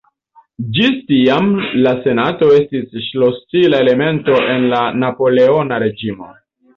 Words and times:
Ĝis 0.75 0.93
tiam 1.09 1.49
la 1.87 1.91
Senato 2.05 2.47
estis 2.59 2.95
ŝlosila 3.09 3.81
elemento 3.85 4.39
en 4.55 4.65
la 4.73 4.81
Napoleona 5.05 5.79
reĝimo. 5.85 6.31